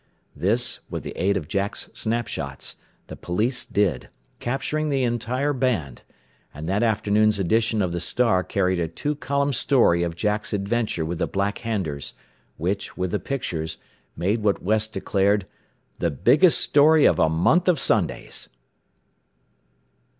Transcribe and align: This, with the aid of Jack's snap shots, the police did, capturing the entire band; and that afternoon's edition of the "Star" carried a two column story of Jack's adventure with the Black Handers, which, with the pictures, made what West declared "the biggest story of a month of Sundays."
This, 0.35 0.79
with 0.89 1.03
the 1.03 1.15
aid 1.15 1.37
of 1.37 1.47
Jack's 1.47 1.91
snap 1.93 2.25
shots, 2.27 2.77
the 3.05 3.15
police 3.15 3.63
did, 3.63 4.09
capturing 4.39 4.89
the 4.89 5.03
entire 5.03 5.53
band; 5.53 6.01
and 6.55 6.67
that 6.67 6.81
afternoon's 6.81 7.37
edition 7.37 7.83
of 7.83 7.91
the 7.91 7.99
"Star" 7.99 8.43
carried 8.43 8.79
a 8.79 8.87
two 8.87 9.13
column 9.13 9.53
story 9.53 10.01
of 10.01 10.15
Jack's 10.15 10.53
adventure 10.53 11.05
with 11.05 11.19
the 11.19 11.27
Black 11.27 11.59
Handers, 11.59 12.15
which, 12.57 12.97
with 12.97 13.11
the 13.11 13.19
pictures, 13.19 13.77
made 14.17 14.41
what 14.41 14.63
West 14.63 14.91
declared 14.91 15.45
"the 15.99 16.09
biggest 16.09 16.59
story 16.61 17.05
of 17.05 17.19
a 17.19 17.29
month 17.29 17.67
of 17.67 17.79
Sundays." 17.79 18.49